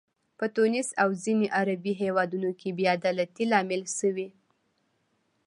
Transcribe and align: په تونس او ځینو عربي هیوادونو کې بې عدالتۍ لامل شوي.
په 0.37 0.45
تونس 0.55 0.87
او 1.03 1.09
ځینو 1.23 1.45
عربي 1.57 1.93
هیوادونو 2.01 2.49
کې 2.59 2.69
بې 2.77 2.85
عدالتۍ 2.97 3.45
لامل 3.51 3.83
شوي. 3.97 4.27